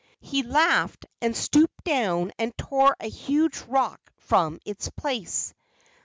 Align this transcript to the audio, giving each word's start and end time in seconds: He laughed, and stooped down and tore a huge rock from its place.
He 0.21 0.41
laughed, 0.41 1.05
and 1.21 1.37
stooped 1.37 1.83
down 1.83 2.31
and 2.39 2.57
tore 2.57 2.95
a 2.99 3.05
huge 3.07 3.59
rock 3.69 3.99
from 4.17 4.57
its 4.65 4.89
place. 4.89 5.53